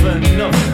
[0.00, 0.67] for nothing.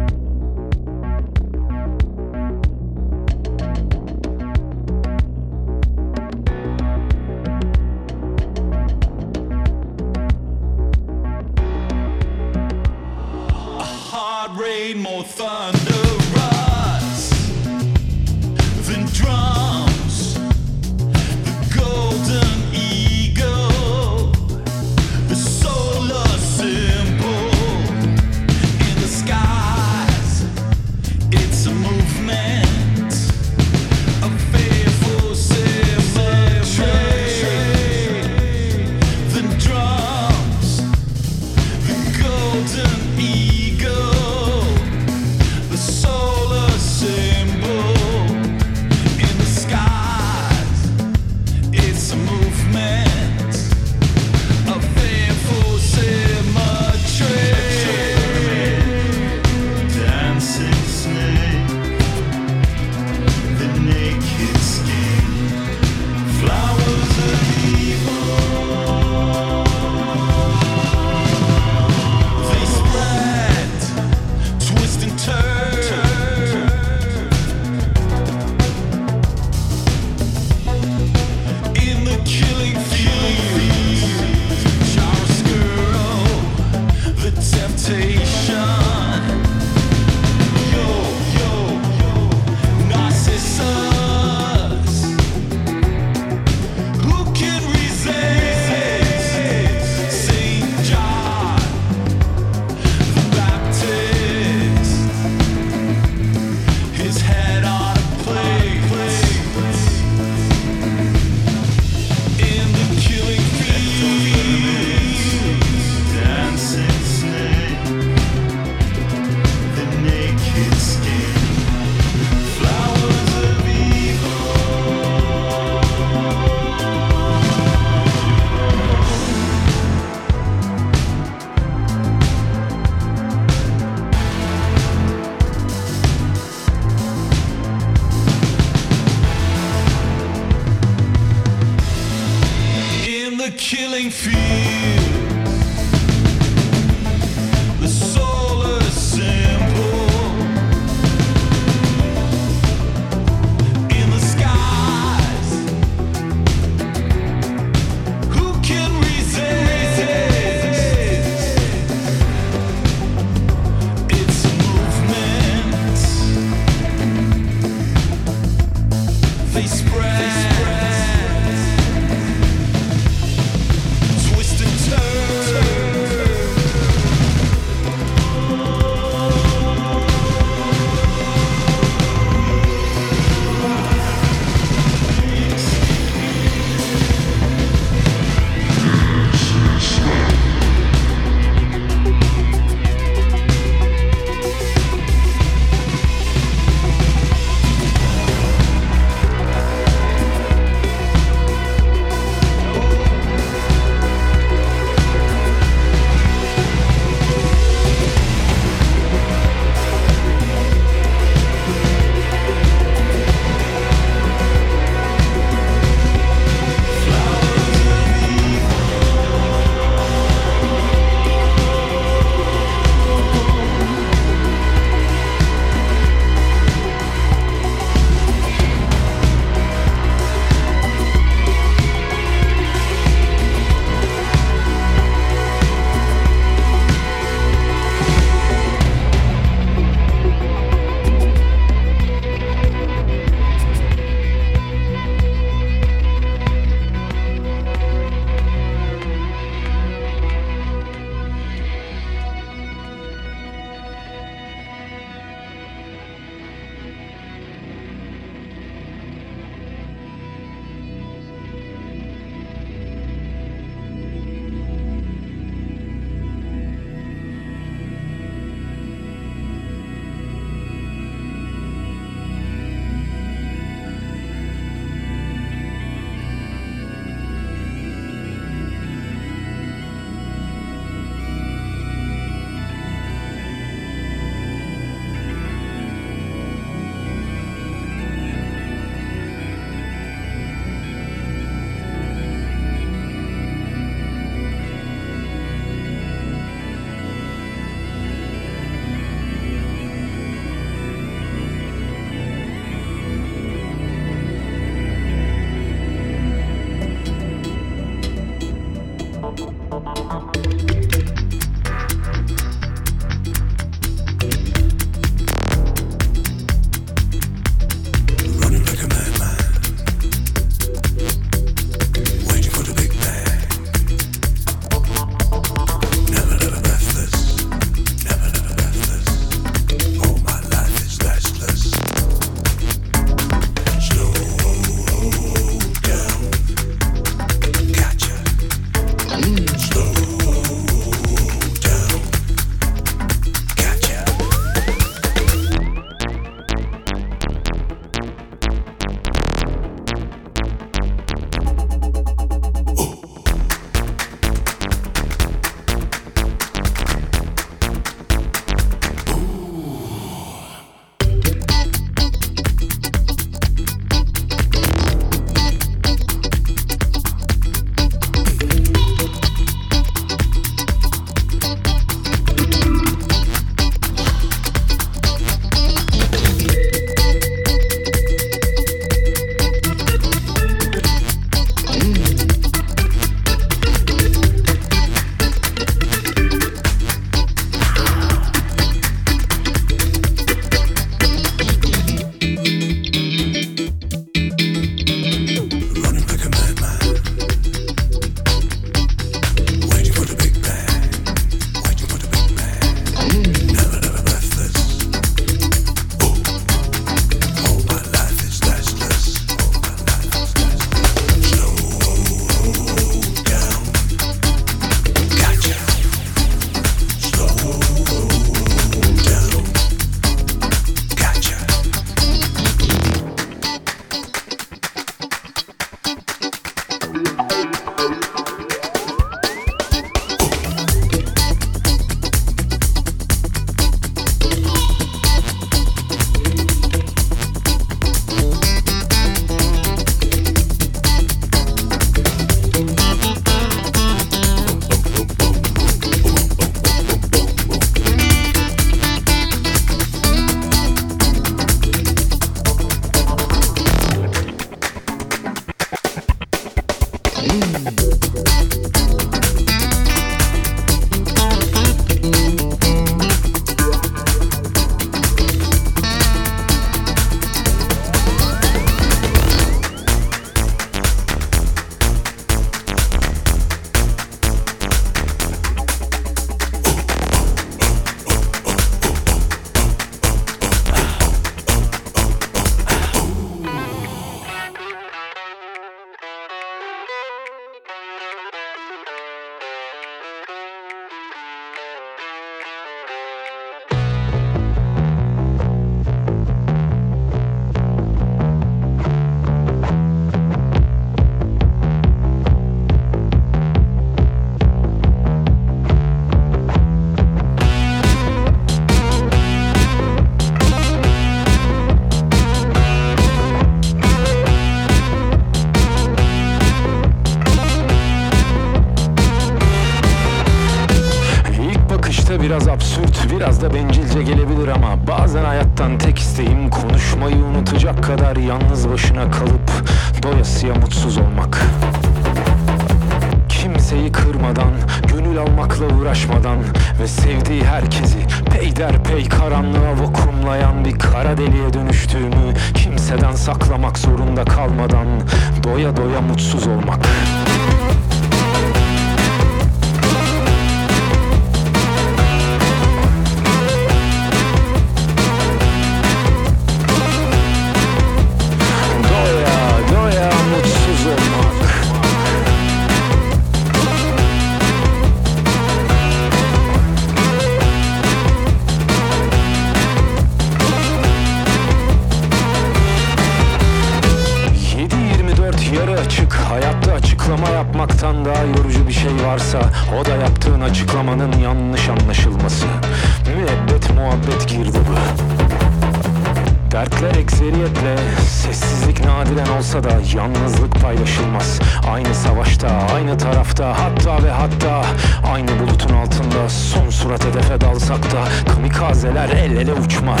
[587.28, 587.76] Ekseriyetle
[588.08, 591.40] sessizlik nadiren olsa da yalnızlık paylaşılmaz.
[591.70, 594.64] Aynı savaşta, aynı tarafta hatta ve hatta
[595.12, 600.00] Aynı bulutun altında son surat hedefe dalsak da Kamikazeler el ele uçmaz.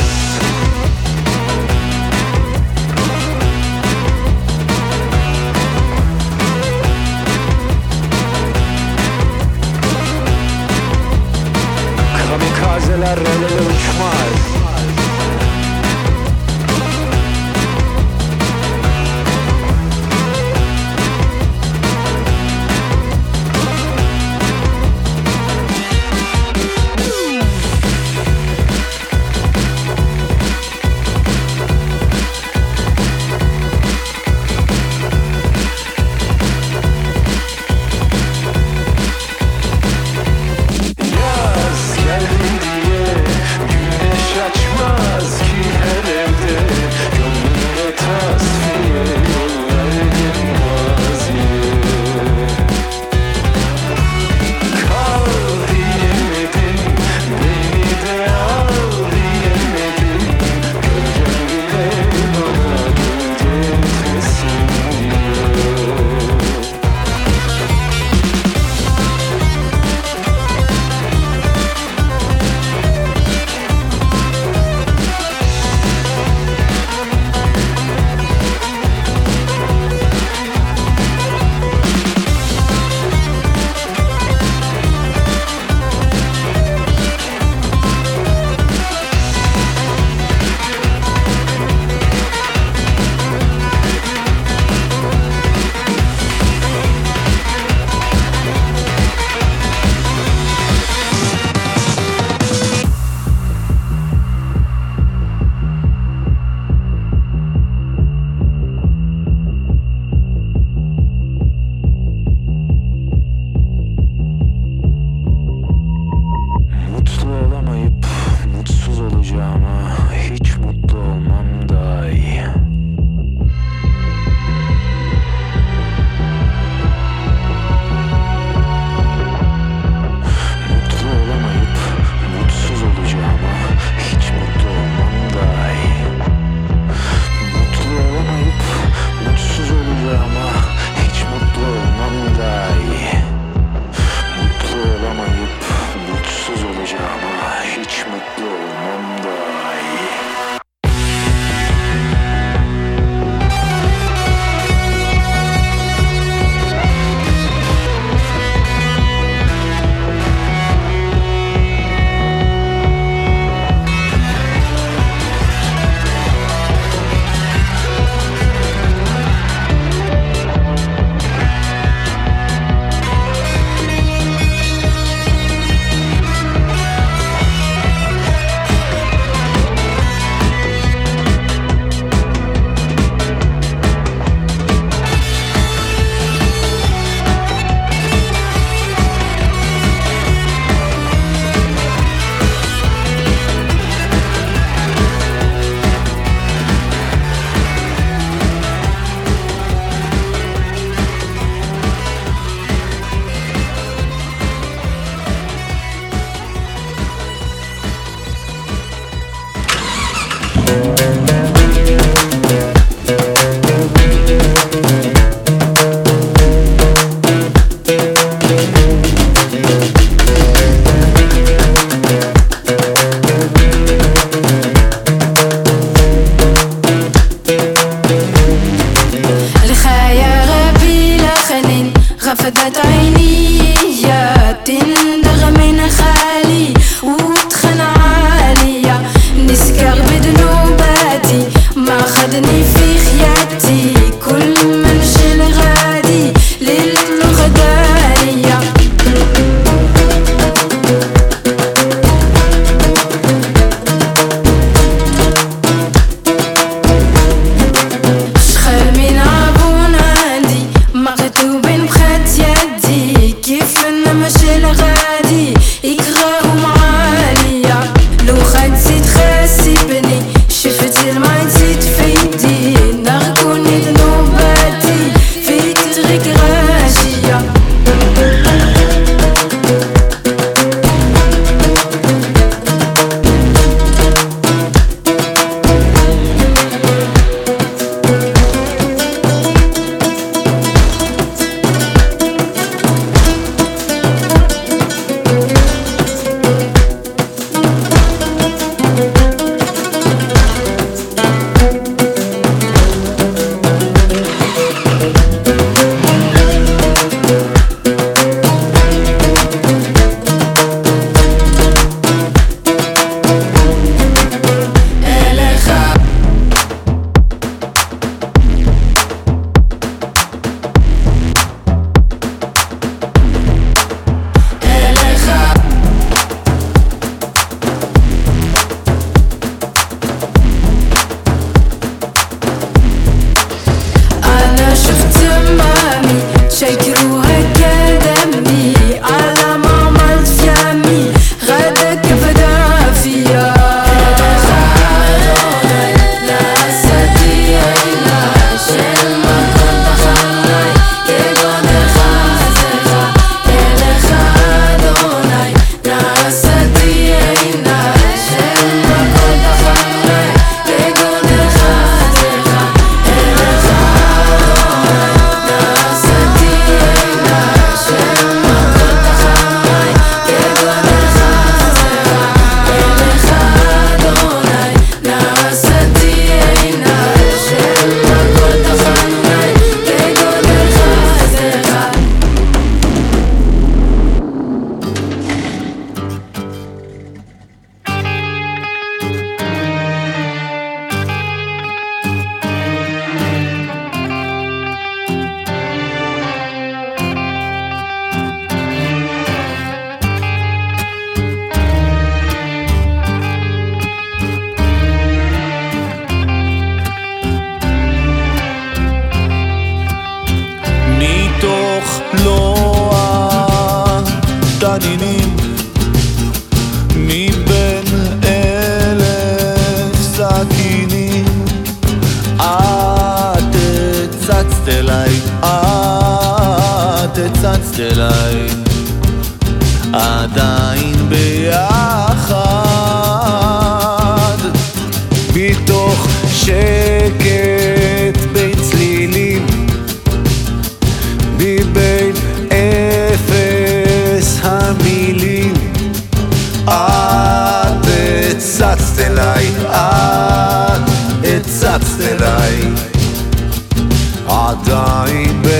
[12.30, 14.27] Kamikazeler el ele uçmaz.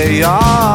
[0.09, 0.68] they are.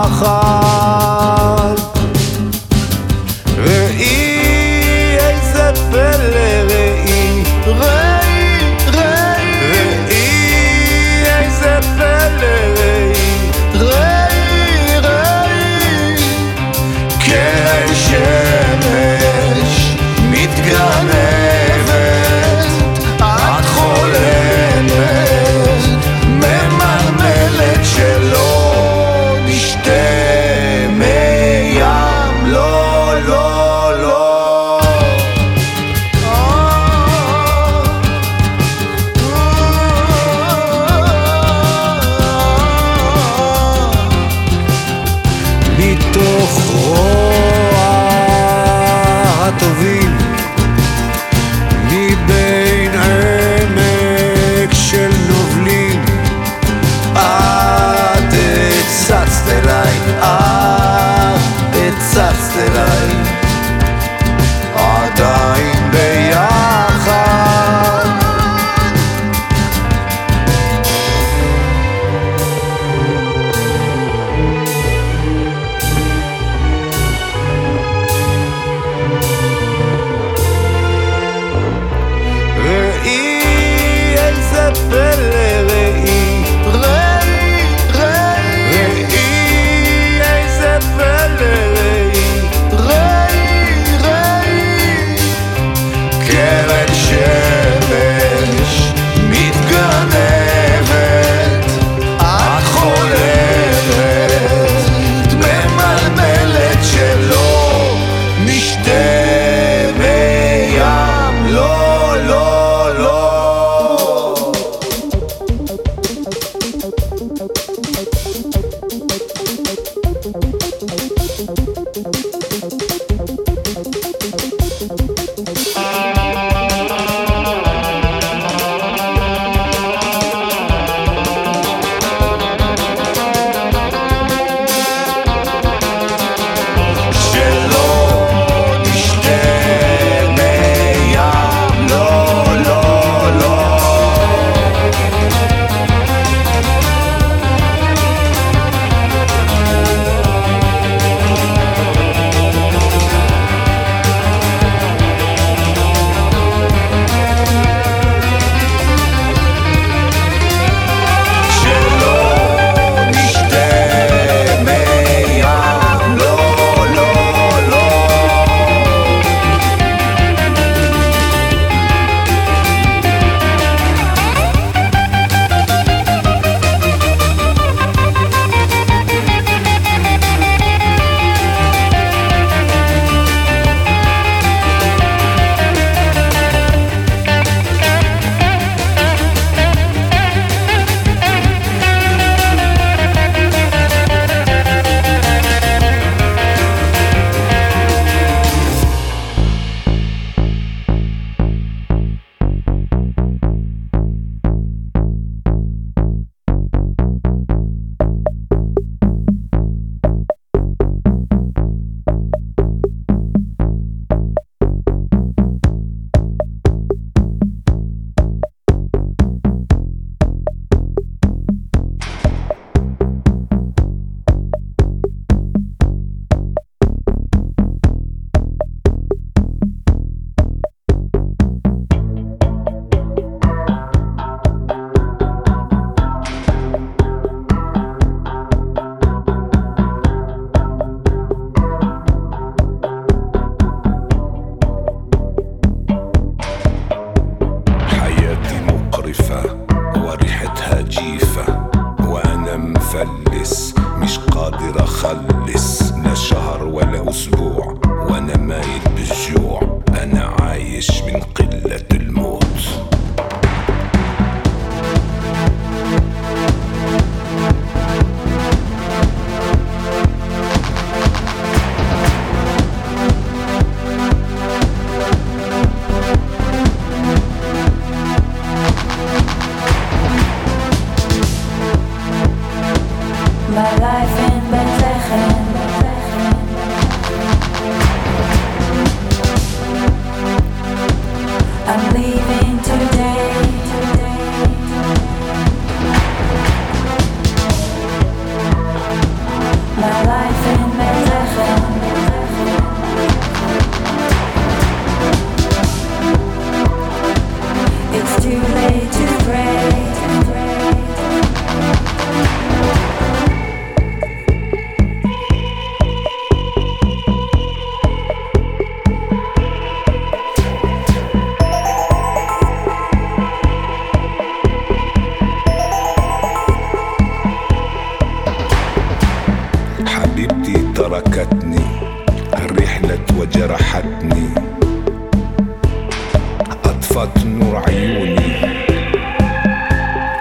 [337.04, 338.32] أضاءت نور عيوني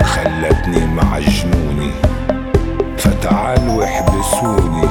[0.03, 1.91] خلتني مع جنوني
[2.99, 4.89] فتعالوا احبسوني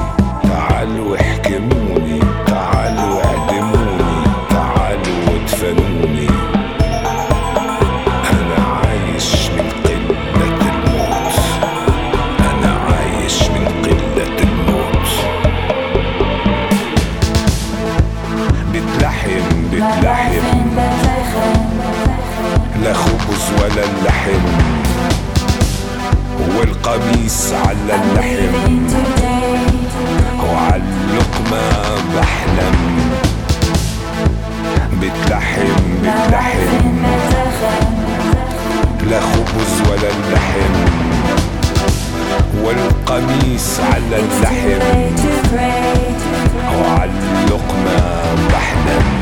[27.94, 28.54] اللحم.
[30.52, 31.64] وعلى اللقمة
[32.14, 32.76] بحلم.
[35.00, 36.96] بتلحم بتلحم
[39.10, 40.72] لا خبز ولا اللحم.
[42.64, 44.80] والقميص على اللحم.
[46.80, 47.98] وعلى اللقمة
[48.52, 49.21] بحلم.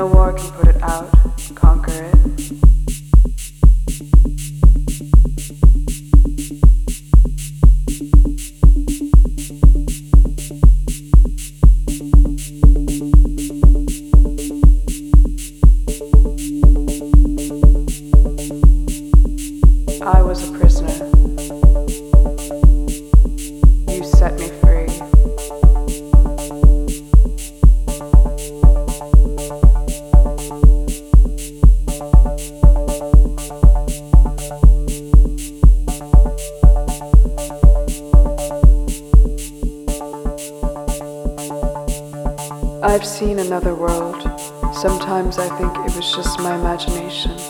[0.00, 0.59] No war can
[43.50, 44.22] another world.
[44.72, 47.49] Sometimes I think it was just my imagination.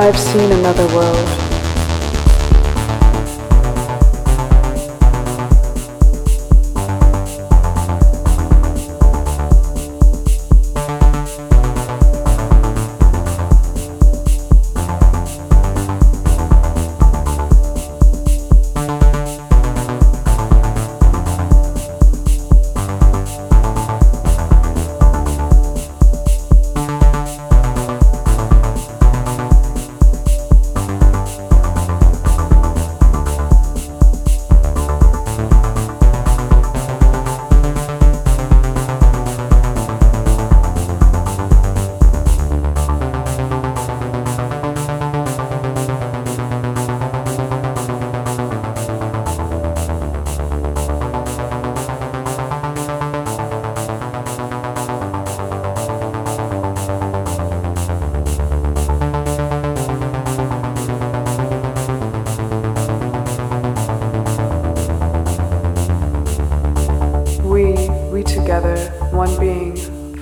[0.00, 1.47] I've seen another world.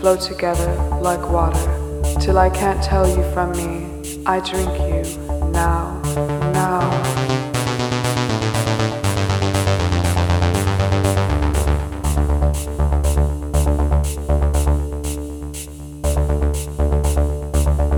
[0.07, 2.01] Flow together like water.
[2.21, 5.03] Till I can't tell you from me, I drink you
[5.51, 6.01] now,
[6.53, 6.81] now.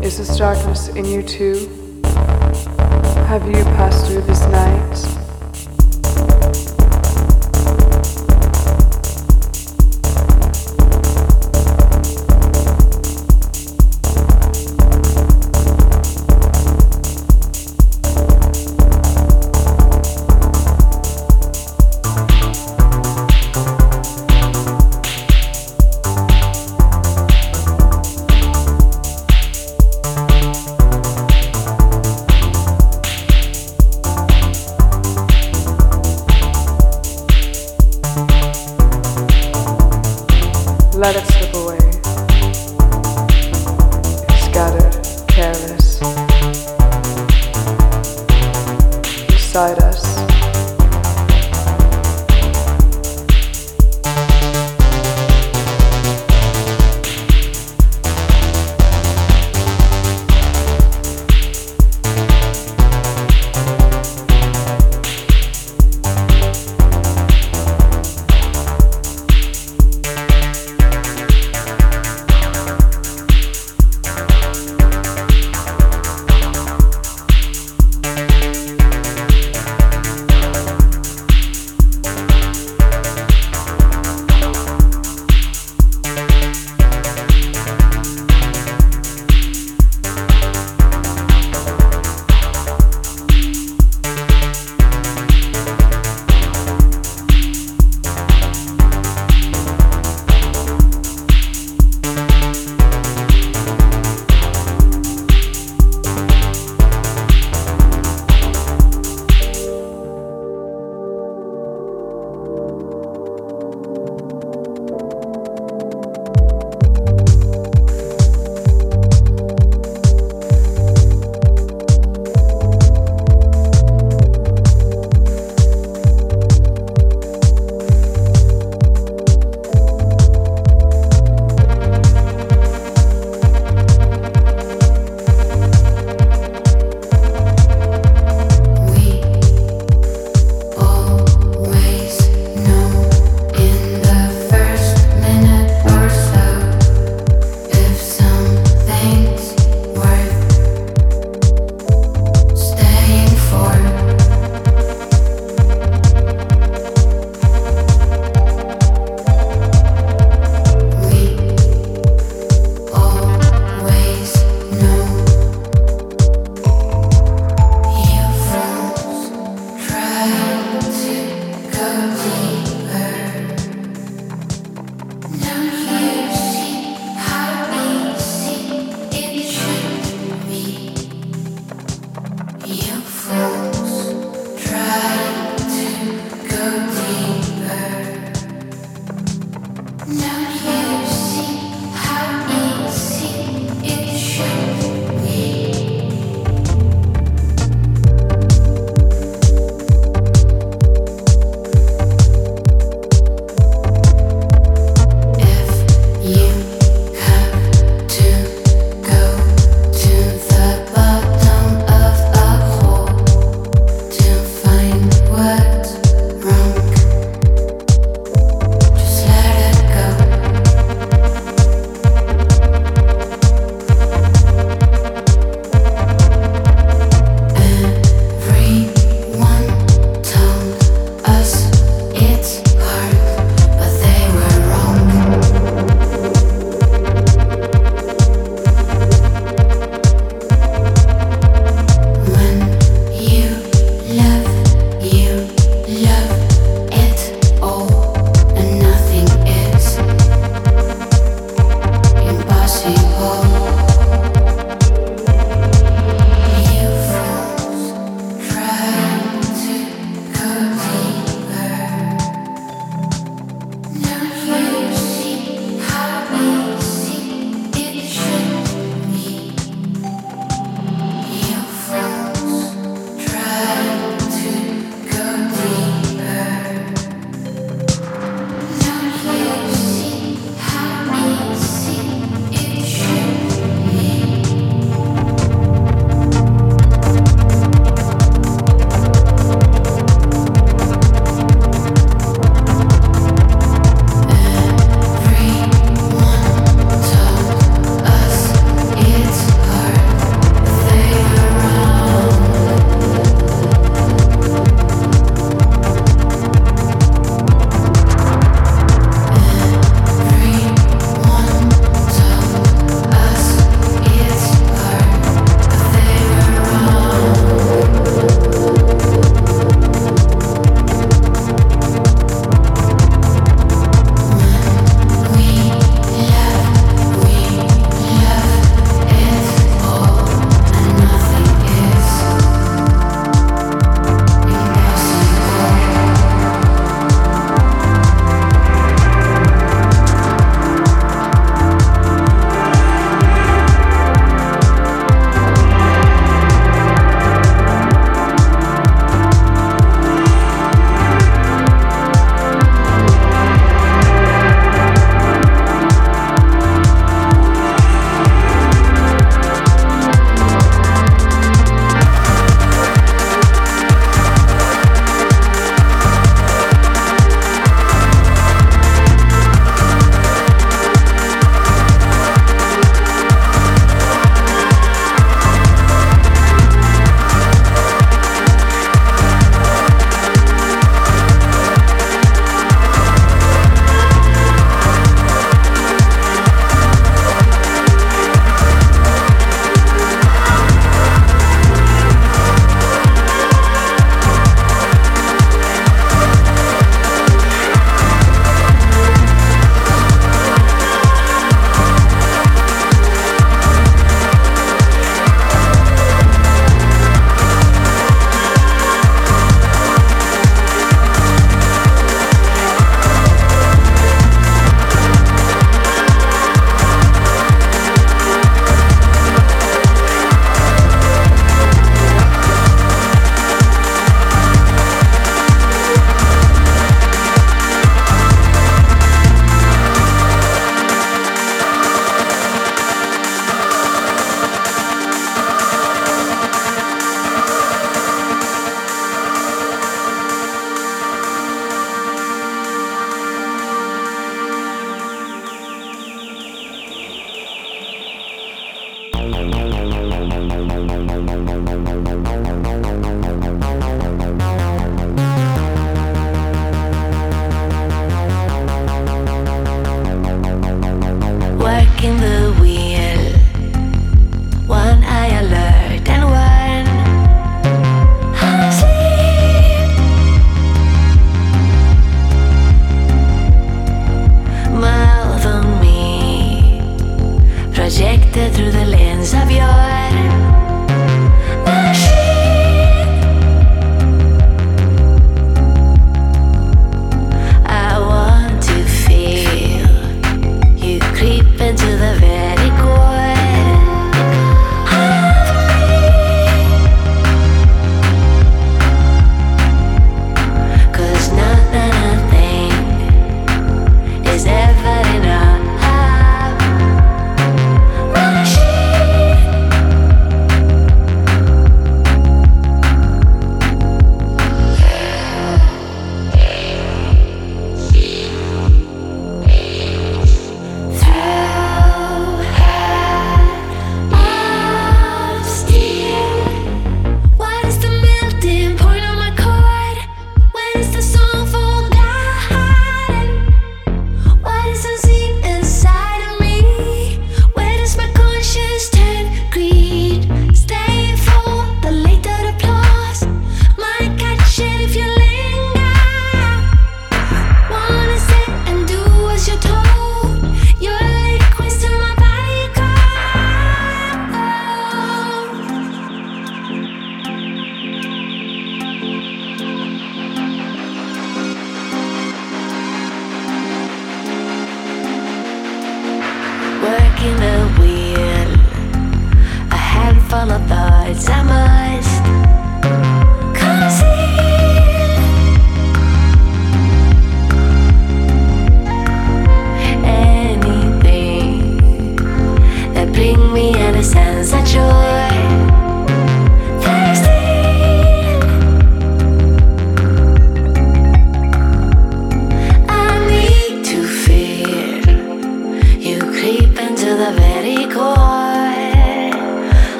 [0.00, 1.66] Is this darkness in you too?
[3.26, 5.15] Have you passed through this night?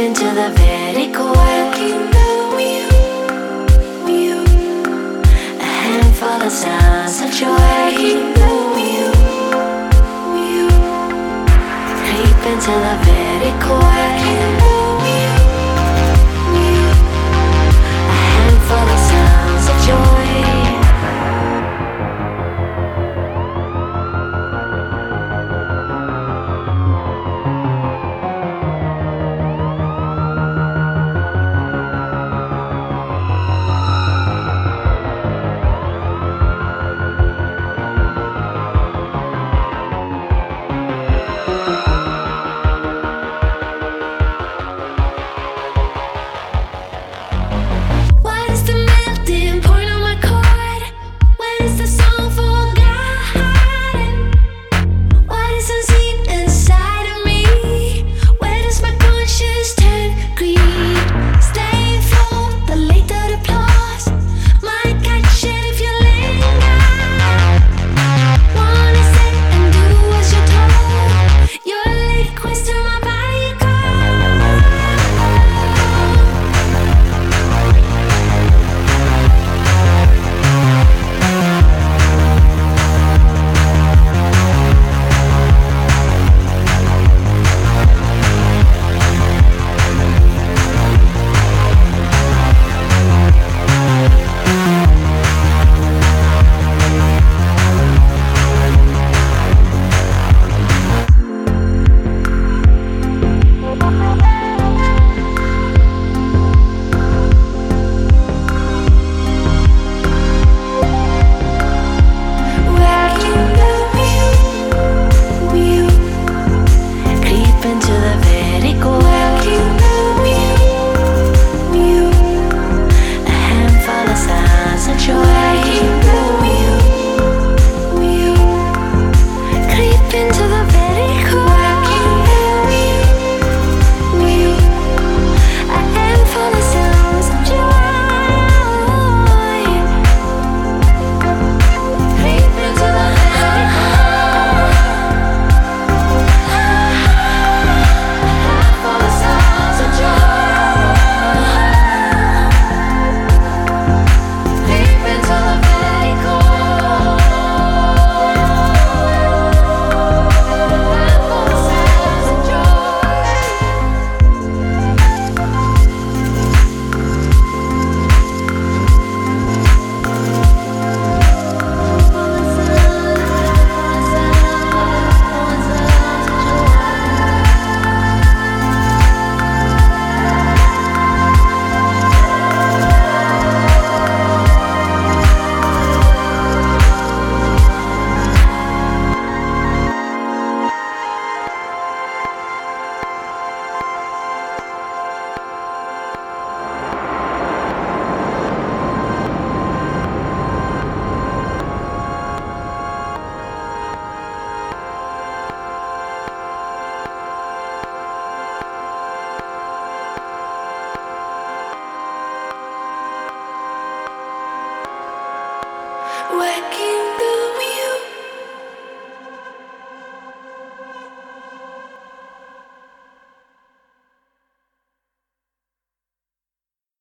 [0.00, 1.34] into the very core.
[5.58, 7.94] A handful of sounds of joy.
[12.06, 14.69] Creep into the very core.